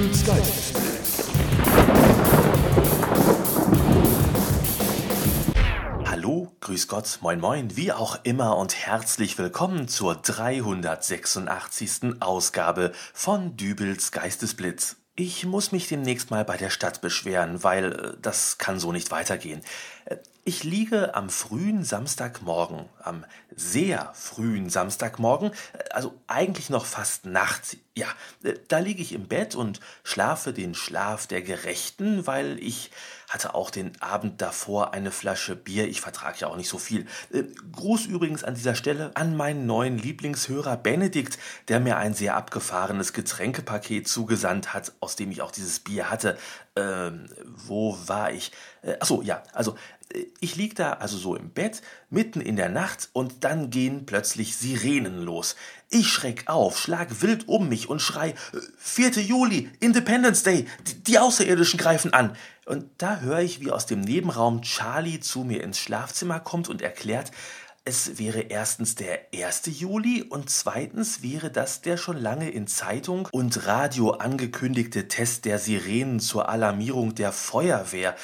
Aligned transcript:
Dübels 0.00 0.24
Geistesblitz. 0.24 1.30
Hallo, 6.06 6.56
grüß 6.60 6.88
Gott, 6.88 7.18
moin 7.20 7.38
moin, 7.38 7.76
wie 7.76 7.92
auch 7.92 8.18
immer 8.22 8.56
und 8.56 8.74
herzlich 8.74 9.36
willkommen 9.36 9.88
zur 9.88 10.14
386. 10.14 12.14
Ausgabe 12.20 12.92
von 13.12 13.58
Dübels 13.58 14.10
Geistesblitz. 14.10 14.96
Ich 15.16 15.44
muss 15.44 15.70
mich 15.70 15.88
demnächst 15.88 16.30
mal 16.30 16.46
bei 16.46 16.56
der 16.56 16.70
Stadt 16.70 17.02
beschweren, 17.02 17.62
weil 17.62 17.92
äh, 17.92 18.14
das 18.22 18.56
kann 18.56 18.80
so 18.80 18.92
nicht 18.92 19.10
weitergehen. 19.10 19.60
Äh, 20.06 20.16
ich 20.44 20.64
liege 20.64 21.14
am 21.14 21.28
frühen 21.28 21.84
Samstagmorgen, 21.84 22.88
am 23.02 23.26
sehr 23.56 24.12
frühen 24.14 24.70
Samstagmorgen, 24.70 25.50
äh, 25.50 25.78
also 25.90 26.14
eigentlich 26.26 26.70
noch 26.70 26.84
fast 26.84 27.26
nachts. 27.26 27.76
Ja, 27.96 28.06
äh, 28.42 28.54
da 28.68 28.78
liege 28.78 29.02
ich 29.02 29.12
im 29.12 29.26
Bett 29.26 29.54
und 29.54 29.80
schlafe 30.04 30.52
den 30.52 30.74
Schlaf 30.74 31.26
der 31.26 31.42
Gerechten, 31.42 32.26
weil 32.26 32.58
ich 32.60 32.90
hatte 33.28 33.54
auch 33.54 33.70
den 33.70 33.92
Abend 34.00 34.40
davor 34.40 34.92
eine 34.92 35.10
Flasche 35.10 35.54
Bier. 35.54 35.88
Ich 35.88 36.00
vertrage 36.00 36.38
ja 36.40 36.48
auch 36.48 36.56
nicht 36.56 36.68
so 36.68 36.78
viel. 36.78 37.06
Äh, 37.32 37.44
Gruß 37.72 38.06
übrigens 38.06 38.44
an 38.44 38.54
dieser 38.54 38.74
Stelle 38.74 39.12
an 39.14 39.36
meinen 39.36 39.66
neuen 39.66 39.98
Lieblingshörer 39.98 40.76
Benedikt, 40.76 41.38
der 41.68 41.80
mir 41.80 41.96
ein 41.96 42.14
sehr 42.14 42.36
abgefahrenes 42.36 43.12
Getränkepaket 43.12 44.08
zugesandt 44.08 44.74
hat, 44.74 44.92
aus 45.00 45.16
dem 45.16 45.30
ich 45.30 45.42
auch 45.42 45.52
dieses 45.52 45.80
Bier 45.80 46.10
hatte. 46.10 46.38
Ähm, 46.76 47.26
wo 47.44 47.98
war 48.06 48.32
ich? 48.32 48.52
Achso, 49.00 49.22
ja, 49.22 49.42
also 49.52 49.76
ich 50.40 50.56
lieg 50.56 50.74
da 50.74 50.94
also 50.94 51.16
so 51.16 51.36
im 51.36 51.50
Bett, 51.50 51.82
mitten 52.08 52.40
in 52.40 52.56
der 52.56 52.68
Nacht, 52.68 53.10
und 53.12 53.39
dann 53.40 53.70
gehen 53.70 54.06
plötzlich 54.06 54.56
Sirenen 54.56 55.22
los. 55.22 55.56
Ich 55.88 56.08
schreck 56.08 56.44
auf, 56.46 56.78
schlag 56.78 57.22
wild 57.22 57.48
um 57.48 57.68
mich 57.68 57.88
und 57.88 58.00
schrei, 58.00 58.34
4. 58.78 59.10
Juli, 59.22 59.70
Independence 59.80 60.42
Day, 60.42 60.66
die, 60.86 61.02
die 61.02 61.18
Außerirdischen 61.18 61.78
greifen 61.78 62.12
an. 62.12 62.36
Und 62.66 62.86
da 62.98 63.20
höre 63.20 63.40
ich, 63.40 63.60
wie 63.60 63.70
aus 63.72 63.86
dem 63.86 64.00
Nebenraum 64.00 64.62
Charlie 64.62 65.20
zu 65.20 65.44
mir 65.44 65.64
ins 65.64 65.78
Schlafzimmer 65.78 66.38
kommt 66.38 66.68
und 66.68 66.82
erklärt, 66.82 67.32
es 67.90 68.20
wäre 68.20 68.42
erstens 68.42 68.94
der 68.94 69.18
1. 69.34 69.62
Juli 69.80 70.22
und 70.22 70.48
zweitens 70.48 71.22
wäre 71.24 71.50
das 71.50 71.80
der 71.80 71.96
schon 71.96 72.16
lange 72.16 72.48
in 72.48 72.68
Zeitung 72.68 73.28
und 73.32 73.66
Radio 73.66 74.12
angekündigte 74.12 75.08
Test 75.08 75.44
der 75.44 75.58
Sirenen 75.58 76.20
zur 76.20 76.48
Alarmierung 76.48 77.16
der 77.16 77.32
Feuerwehr. 77.32 78.14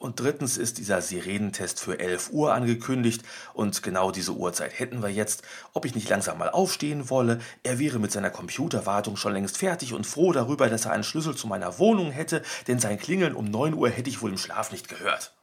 Und 0.00 0.18
drittens 0.18 0.56
ist 0.56 0.78
dieser 0.78 1.00
Sirenentest 1.00 1.78
für 1.78 2.00
11 2.00 2.30
Uhr 2.32 2.54
angekündigt 2.54 3.22
und 3.52 3.84
genau 3.84 4.10
diese 4.10 4.32
Uhrzeit 4.32 4.76
hätten 4.80 5.00
wir 5.00 5.10
jetzt. 5.10 5.44
Ob 5.74 5.84
ich 5.84 5.94
nicht 5.94 6.08
langsam 6.08 6.38
mal 6.38 6.50
aufstehen 6.50 7.08
wolle, 7.08 7.38
er 7.62 7.78
wäre 7.78 8.00
mit 8.00 8.10
seiner 8.10 8.30
Computerwartung 8.30 9.16
schon 9.16 9.34
längst 9.34 9.58
fertig 9.58 9.92
und 9.92 10.08
froh 10.08 10.32
darüber, 10.32 10.68
dass 10.68 10.86
er 10.86 10.90
einen 10.90 11.04
Schlüssel 11.04 11.36
zu 11.36 11.46
meiner 11.46 11.78
Wohnung 11.78 12.10
hätte, 12.10 12.42
denn 12.66 12.80
sein 12.80 12.98
Klingeln 12.98 13.36
um 13.36 13.44
9 13.44 13.74
Uhr 13.74 13.90
hätte 13.90 14.10
ich 14.10 14.22
wohl 14.22 14.30
im 14.30 14.38
Schlaf 14.38 14.72
nicht 14.72 14.88
gehört. 14.88 15.36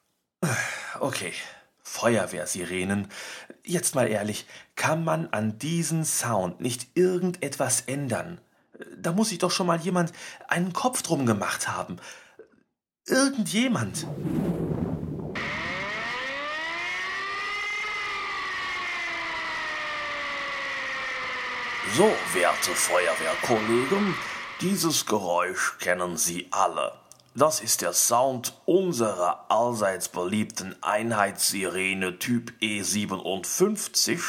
Okay. 0.99 1.31
Feuerwehrsirenen. 1.91 3.09
Jetzt 3.63 3.93
mal 3.93 4.07
ehrlich, 4.07 4.45
kann 4.75 5.03
man 5.03 5.27
an 5.29 5.59
diesen 5.59 6.03
Sound 6.03 6.61
nicht 6.61 6.87
irgendetwas 6.95 7.81
ändern? 7.81 8.41
Da 8.97 9.11
muss 9.11 9.29
sich 9.29 9.37
doch 9.37 9.51
schon 9.51 9.67
mal 9.67 9.79
jemand 9.79 10.11
einen 10.47 10.73
Kopf 10.73 11.03
drum 11.03 11.25
gemacht 11.27 11.67
haben. 11.67 11.97
Irgendjemand. 13.05 14.07
So, 21.95 22.09
werte 22.33 22.71
Feuerwehrkollegen, 22.71 24.15
dieses 24.61 25.05
Geräusch 25.05 25.77
kennen 25.79 26.17
Sie 26.17 26.47
alle. 26.51 27.00
Das 27.33 27.61
ist 27.61 27.81
der 27.81 27.93
Sound 27.93 28.59
unserer 28.65 29.45
allseits 29.47 30.09
beliebten 30.09 30.75
Einheitssirene 30.81 32.19
Typ 32.19 32.51
E57. 32.61 34.19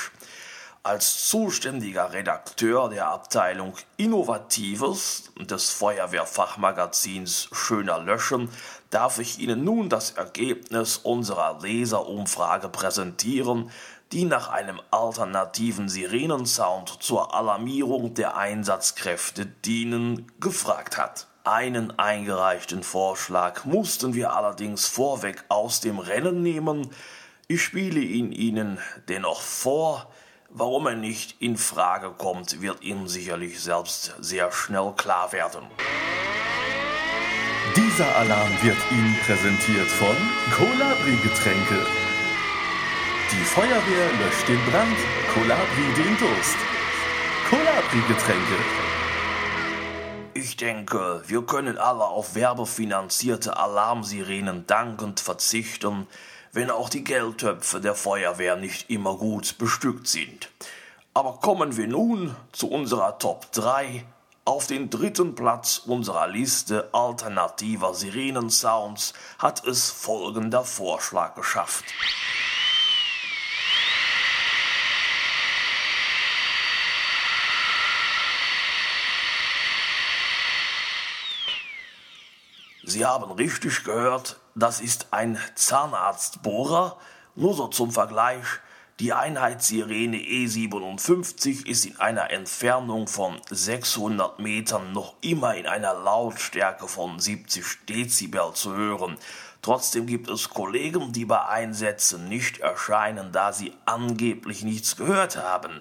Als 0.84 1.26
zuständiger 1.28 2.12
Redakteur 2.12 2.88
der 2.90 3.08
Abteilung 3.08 3.74
Innovatives 3.96 5.32
des 5.36 5.70
Feuerwehrfachmagazins 5.70 7.48
Schöner 7.50 7.98
Löschen 7.98 8.48
darf 8.90 9.18
ich 9.18 9.40
Ihnen 9.40 9.64
nun 9.64 9.88
das 9.88 10.12
Ergebnis 10.12 10.98
unserer 10.98 11.58
Leserumfrage 11.60 12.68
präsentieren, 12.68 13.72
die 14.12 14.26
nach 14.26 14.48
einem 14.48 14.80
alternativen 14.92 15.88
Sirenensound 15.88 17.02
zur 17.02 17.34
Alarmierung 17.34 18.14
der 18.14 18.36
Einsatzkräfte 18.36 19.46
dienen, 19.46 20.30
gefragt 20.38 20.98
hat. 20.98 21.26
Einen 21.44 21.98
eingereichten 21.98 22.84
Vorschlag 22.84 23.64
mussten 23.64 24.14
wir 24.14 24.36
allerdings 24.36 24.86
vorweg 24.86 25.44
aus 25.48 25.80
dem 25.80 25.98
Rennen 25.98 26.40
nehmen. 26.40 26.90
Ich 27.48 27.64
spiele 27.64 27.98
ihn 27.98 28.30
Ihnen 28.30 28.78
dennoch 29.08 29.40
vor. 29.40 30.06
Warum 30.50 30.86
er 30.86 30.94
nicht 30.94 31.42
in 31.42 31.56
Frage 31.56 32.12
kommt, 32.16 32.62
wird 32.62 32.84
Ihnen 32.84 33.08
sicherlich 33.08 33.60
selbst 33.60 34.14
sehr 34.20 34.52
schnell 34.52 34.92
klar 34.96 35.32
werden. 35.32 35.64
Dieser 37.74 38.14
Alarm 38.14 38.52
wird 38.62 38.78
Ihnen 38.92 39.16
präsentiert 39.26 39.88
von 39.88 40.16
Colabri 40.56 41.16
Getränke. 41.24 41.84
Die 43.32 43.44
Feuerwehr 43.44 44.12
löscht 44.24 44.48
den 44.48 44.64
Brand, 44.70 44.96
Colabri 45.34 45.92
den 45.96 46.16
Durst. 46.18 46.56
Colabri 47.50 48.00
Getränke. 48.06 48.58
Ich 48.60 48.91
denke, 50.62 51.22
wir 51.26 51.42
können 51.42 51.76
alle 51.76 52.04
auf 52.04 52.36
werbefinanzierte 52.36 53.56
Alarmsirenen 53.56 54.64
dankend 54.66 55.18
verzichten, 55.18 56.06
wenn 56.52 56.70
auch 56.70 56.88
die 56.88 57.02
Geldtöpfe 57.02 57.80
der 57.80 57.96
Feuerwehr 57.96 58.54
nicht 58.54 58.88
immer 58.88 59.16
gut 59.16 59.58
bestückt 59.58 60.06
sind. 60.06 60.50
Aber 61.14 61.40
kommen 61.40 61.76
wir 61.76 61.88
nun 61.88 62.36
zu 62.52 62.70
unserer 62.70 63.18
Top 63.18 63.50
3. 63.52 64.04
Auf 64.44 64.68
den 64.68 64.88
dritten 64.88 65.34
Platz 65.34 65.82
unserer 65.84 66.28
Liste 66.28 66.88
alternativer 66.92 67.92
Sirenensounds 67.94 69.14
hat 69.38 69.64
es 69.66 69.90
folgender 69.90 70.64
Vorschlag 70.64 71.34
geschafft. 71.34 71.84
Sie 82.84 83.06
haben 83.06 83.30
richtig 83.30 83.84
gehört, 83.84 84.40
das 84.56 84.80
ist 84.80 85.08
ein 85.12 85.38
Zahnarztbohrer. 85.54 86.98
Nur 87.36 87.54
so 87.54 87.68
zum 87.68 87.92
Vergleich, 87.92 88.44
die 88.98 89.12
Einheitssirene 89.12 90.16
E57 90.16 91.66
ist 91.66 91.86
in 91.86 91.98
einer 92.00 92.30
Entfernung 92.30 93.06
von 93.06 93.40
600 93.48 94.40
Metern 94.40 94.92
noch 94.92 95.14
immer 95.20 95.54
in 95.54 95.66
einer 95.66 95.94
Lautstärke 95.94 96.88
von 96.88 97.20
70 97.20 97.86
Dezibel 97.88 98.52
zu 98.54 98.74
hören. 98.74 99.16
Trotzdem 99.62 100.06
gibt 100.06 100.28
es 100.28 100.50
Kollegen, 100.50 101.12
die 101.12 101.24
bei 101.24 101.46
Einsätzen 101.46 102.28
nicht 102.28 102.58
erscheinen, 102.58 103.30
da 103.30 103.52
sie 103.52 103.72
angeblich 103.86 104.64
nichts 104.64 104.96
gehört 104.96 105.36
haben. 105.36 105.80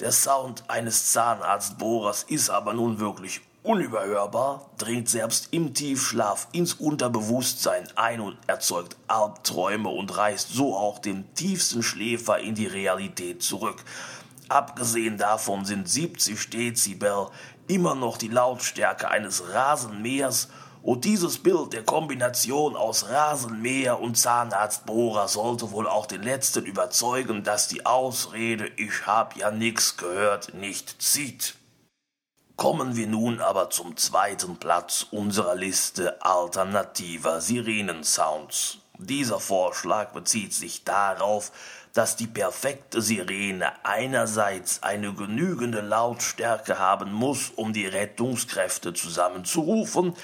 Der 0.00 0.12
Sound 0.12 0.64
eines 0.68 1.10
Zahnarztbohrers 1.12 2.22
ist 2.24 2.50
aber 2.50 2.74
nun 2.74 3.00
wirklich 3.00 3.40
unüberhörbar, 3.62 4.70
dringt 4.78 5.08
selbst 5.08 5.48
im 5.50 5.74
Tiefschlaf 5.74 6.48
ins 6.52 6.74
Unterbewusstsein 6.74 7.88
ein 7.96 8.20
und 8.20 8.38
erzeugt 8.46 8.96
Albträume 9.08 9.88
und 9.88 10.16
reißt 10.16 10.50
so 10.50 10.76
auch 10.76 10.98
den 10.98 11.32
tiefsten 11.34 11.82
Schläfer 11.82 12.38
in 12.38 12.54
die 12.54 12.66
Realität 12.66 13.42
zurück. 13.42 13.84
Abgesehen 14.48 15.18
davon 15.18 15.64
sind 15.64 15.88
70 15.88 16.48
Dezibel 16.48 17.28
immer 17.66 17.94
noch 17.94 18.16
die 18.16 18.28
Lautstärke 18.28 19.10
eines 19.10 19.52
Rasenmähers 19.52 20.48
und 20.82 21.04
dieses 21.04 21.38
Bild 21.38 21.74
der 21.74 21.82
Kombination 21.82 22.74
aus 22.74 23.10
Rasenmäher 23.10 24.00
und 24.00 24.16
Zahnarztbohrer 24.16 25.28
sollte 25.28 25.70
wohl 25.72 25.86
auch 25.86 26.06
den 26.06 26.22
Letzten 26.22 26.64
überzeugen, 26.64 27.44
dass 27.44 27.68
die 27.68 27.84
Ausrede 27.84 28.70
Ich 28.76 29.06
hab 29.06 29.36
ja 29.36 29.50
nix 29.50 29.98
gehört 29.98 30.54
nicht 30.54 31.02
zieht. 31.02 31.57
Kommen 32.58 32.96
wir 32.96 33.06
nun 33.06 33.40
aber 33.40 33.70
zum 33.70 33.96
zweiten 33.96 34.56
Platz 34.56 35.06
unserer 35.12 35.54
Liste 35.54 36.20
alternativer 36.20 37.40
Sirenensounds. 37.40 38.78
Dieser 38.98 39.38
Vorschlag 39.38 40.10
bezieht 40.10 40.52
sich 40.52 40.82
darauf, 40.82 41.52
dass 41.94 42.16
die 42.16 42.26
perfekte 42.26 43.00
Sirene 43.00 43.70
einerseits 43.84 44.82
eine 44.82 45.12
genügende 45.12 45.82
Lautstärke 45.82 46.80
haben 46.80 47.12
muss, 47.12 47.50
um 47.54 47.72
die 47.72 47.86
Rettungskräfte 47.86 48.92
zusammenzurufen, 48.92 50.14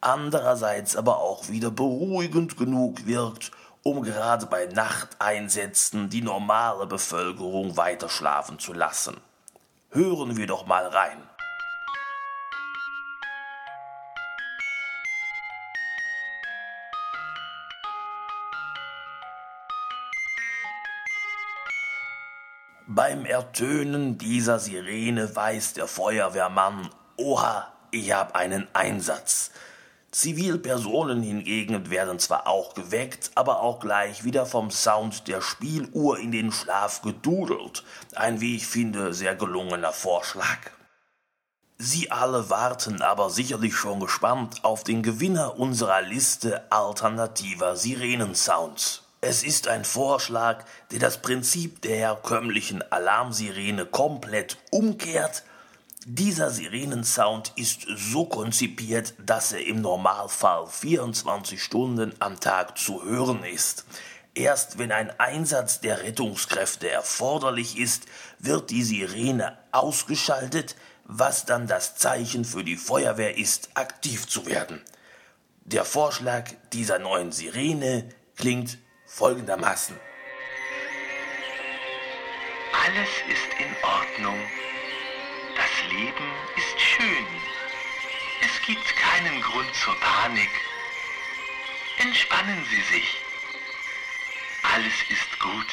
andererseits 0.00 0.94
aber 0.94 1.18
auch 1.18 1.48
wieder 1.48 1.72
beruhigend 1.72 2.56
genug 2.56 3.04
wirkt, 3.06 3.50
um 3.82 4.04
gerade 4.04 4.46
bei 4.46 4.66
Nachteinsätzen 4.66 6.08
die 6.08 6.22
normale 6.22 6.86
Bevölkerung 6.86 7.76
weiterschlafen 7.76 8.60
zu 8.60 8.74
lassen. 8.74 9.16
Hören 9.90 10.36
wir 10.36 10.46
doch 10.46 10.66
mal 10.66 10.86
rein. 10.86 11.29
Beim 22.92 23.24
Ertönen 23.24 24.18
dieser 24.18 24.58
Sirene 24.58 25.36
weiß 25.36 25.74
der 25.74 25.86
Feuerwehrmann, 25.86 26.90
oha, 27.16 27.72
ich 27.92 28.12
hab 28.12 28.34
einen 28.34 28.66
Einsatz. 28.72 29.52
Zivilpersonen 30.10 31.22
hingegen 31.22 31.88
werden 31.88 32.18
zwar 32.18 32.48
auch 32.48 32.74
geweckt, 32.74 33.30
aber 33.36 33.60
auch 33.60 33.78
gleich 33.78 34.24
wieder 34.24 34.44
vom 34.44 34.72
Sound 34.72 35.28
der 35.28 35.40
Spieluhr 35.40 36.18
in 36.18 36.32
den 36.32 36.50
Schlaf 36.50 37.00
gedudelt. 37.02 37.84
Ein, 38.16 38.40
wie 38.40 38.56
ich 38.56 38.66
finde, 38.66 39.14
sehr 39.14 39.36
gelungener 39.36 39.92
Vorschlag. 39.92 40.58
Sie 41.78 42.10
alle 42.10 42.50
warten 42.50 43.02
aber 43.02 43.30
sicherlich 43.30 43.76
schon 43.76 44.00
gespannt 44.00 44.64
auf 44.64 44.82
den 44.82 45.04
Gewinner 45.04 45.60
unserer 45.60 46.02
Liste 46.02 46.64
alternativer 46.72 47.76
Sirenensounds. 47.76 49.04
Es 49.22 49.42
ist 49.42 49.68
ein 49.68 49.84
Vorschlag, 49.84 50.64
der 50.90 50.98
das 50.98 51.20
Prinzip 51.20 51.82
der 51.82 51.96
herkömmlichen 51.96 52.82
Alarmsirene 52.90 53.84
komplett 53.84 54.56
umkehrt. 54.70 55.42
Dieser 56.06 56.50
Sirenensound 56.50 57.52
ist 57.56 57.82
so 57.94 58.24
konzipiert, 58.24 59.12
dass 59.18 59.52
er 59.52 59.66
im 59.66 59.82
Normalfall 59.82 60.66
24 60.66 61.62
Stunden 61.62 62.14
am 62.18 62.40
Tag 62.40 62.78
zu 62.78 63.04
hören 63.04 63.44
ist. 63.44 63.84
Erst 64.34 64.78
wenn 64.78 64.90
ein 64.90 65.10
Einsatz 65.20 65.82
der 65.82 66.02
Rettungskräfte 66.02 66.88
erforderlich 66.88 67.76
ist, 67.76 68.04
wird 68.38 68.70
die 68.70 68.82
Sirene 68.82 69.58
ausgeschaltet, 69.70 70.76
was 71.04 71.44
dann 71.44 71.66
das 71.66 71.96
Zeichen 71.96 72.46
für 72.46 72.64
die 72.64 72.76
Feuerwehr 72.78 73.36
ist, 73.36 73.68
aktiv 73.74 74.26
zu 74.26 74.46
werden. 74.46 74.80
Der 75.66 75.84
Vorschlag 75.84 76.50
dieser 76.72 76.98
neuen 76.98 77.32
Sirene 77.32 78.08
klingt 78.36 78.78
folgendermaßen. 79.10 79.96
Alles 82.72 83.08
ist 83.28 83.50
in 83.58 83.74
Ordnung. 83.82 84.40
Das 85.56 85.90
Leben 85.90 86.24
ist 86.56 86.80
schön. 86.80 87.26
Es 88.42 88.66
gibt 88.66 88.86
keinen 88.96 89.42
Grund 89.42 89.68
zur 89.74 89.94
Panik. 90.00 90.50
Entspannen 91.98 92.64
Sie 92.70 92.94
sich. 92.94 93.16
Alles 94.62 94.94
ist 95.10 95.40
gut 95.40 95.66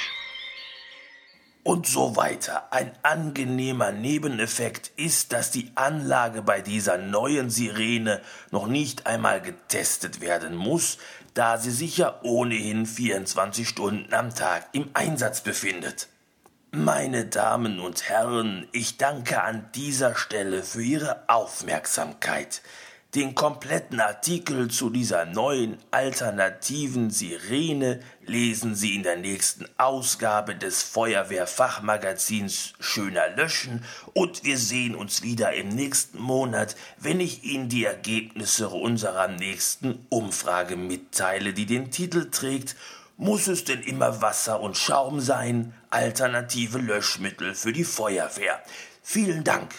und 1.68 1.86
so 1.86 2.16
weiter. 2.16 2.72
Ein 2.72 2.94
angenehmer 3.04 3.92
Nebeneffekt 3.92 4.92
ist, 4.96 5.34
dass 5.34 5.52
die 5.52 5.70
Anlage 5.76 6.42
bei 6.42 6.62
dieser 6.62 6.98
neuen 6.98 7.50
Sirene 7.50 8.22
noch 8.52 8.68
nicht 8.68 9.06
einmal 9.06 9.42
getestet 9.42 10.22
werden 10.22 10.56
muss, 10.56 10.98
da 11.38 11.60
sie 11.60 11.70
sich 11.70 11.98
ja 11.98 12.20
ohnehin 12.24 12.88
24 12.88 13.70
Stunden 13.70 14.12
am 14.12 14.34
Tag 14.34 14.70
im 14.72 14.90
Einsatz 14.96 15.42
befindet. 15.42 16.08
Meine 16.72 17.26
Damen 17.26 17.80
und 17.80 18.10
Herren, 18.10 18.68
ich 18.72 18.98
danke 18.98 19.44
an 19.44 19.70
dieser 19.76 20.16
Stelle 20.16 20.64
für 20.64 20.82
Ihre 20.82 21.30
Aufmerksamkeit. 21.30 22.62
Den 23.16 23.36
kompletten 23.36 24.02
Artikel 24.02 24.70
zu 24.70 24.90
dieser 24.90 25.26
neuen 25.26 25.78
alternativen 25.92 27.10
Sirene 27.10 28.02
lesen 28.26 28.76
Sie 28.76 28.96
in 28.96 29.04
der 29.04 29.16
nächsten 29.16 29.66
Ausgabe 29.78 30.56
des 30.56 30.84
Feuerwehrfachmagazins 30.84 32.74
Schöner 32.82 33.30
Löschen 33.30 33.86
und 34.14 34.44
wir 34.44 34.58
sehen 34.58 34.94
uns 34.94 35.22
wieder 35.24 35.54
im 35.54 35.70
nächsten 35.70 36.20
Monat, 36.20 36.76
wenn 37.00 37.22
ich 37.22 37.46
Ihnen 37.46 37.70
die 37.70 37.86
Ergebnisse 37.86 38.68
unserer 38.68 39.30
nächsten 39.30 40.06
Umfrage 40.10 40.76
mitteile, 40.76 41.54
die 41.54 41.66
den 41.66 41.92
Titel 41.92 42.30
trägt 42.30 42.76
Muss 43.16 43.48
es 43.48 43.64
denn 43.64 43.84
immer 43.84 44.22
Wasser 44.22 44.60
und 44.60 44.78
Schaum 44.78 45.22
sein? 45.22 45.74
Alternative 45.90 46.78
Löschmittel 46.78 47.56
für 47.56 47.72
die 47.72 47.86
Feuerwehr. 47.86 48.62
Vielen 49.02 49.46
Dank. 49.46 49.74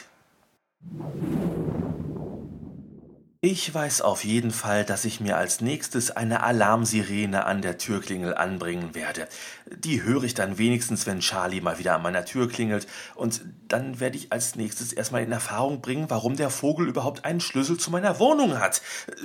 Ich 3.40 3.72
weiß 3.72 4.00
auf 4.00 4.24
jeden 4.24 4.50
Fall, 4.50 4.84
dass 4.84 5.04
ich 5.04 5.20
mir 5.20 5.36
als 5.36 5.60
nächstes 5.60 6.10
eine 6.10 6.42
Alarmsirene 6.42 7.44
an 7.44 7.62
der 7.62 7.78
Türklingel 7.78 8.34
anbringen 8.34 8.96
werde. 8.96 9.28
Die 9.70 10.02
höre 10.02 10.24
ich 10.24 10.34
dann 10.34 10.58
wenigstens, 10.58 11.06
wenn 11.06 11.20
Charlie 11.20 11.60
mal 11.60 11.78
wieder 11.78 11.94
an 11.94 12.02
meiner 12.02 12.24
Tür 12.24 12.48
klingelt. 12.48 12.88
Und 13.14 13.42
dann 13.68 14.00
werde 14.00 14.16
ich 14.16 14.32
als 14.32 14.56
nächstes 14.56 14.92
erstmal 14.92 15.22
in 15.22 15.30
Erfahrung 15.30 15.80
bringen, 15.80 16.10
warum 16.10 16.34
der 16.34 16.50
Vogel 16.50 16.88
überhaupt 16.88 17.24
einen 17.24 17.38
Schlüssel 17.38 17.78
zu 17.78 17.92
meiner 17.92 18.18
Wohnung 18.18 18.58
hat. 18.58 18.82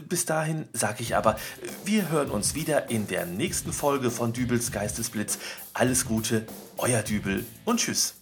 Bis 0.08 0.28
dahin 0.28 0.68
sage 0.74 1.02
ich 1.02 1.16
aber, 1.16 1.36
wir 1.84 2.10
hören 2.10 2.30
uns 2.30 2.54
wieder 2.54 2.92
in 2.92 3.08
der 3.08 3.26
nächsten 3.26 3.74
Folge 3.74 4.12
von 4.12 4.32
Dübels 4.32 4.72
Geistesblitz. 4.72 5.40
Alles 5.74 6.06
Gute, 6.06 6.46
euer 6.78 7.02
Dübel 7.02 7.48
und 7.66 7.80
tschüss. 7.80 8.14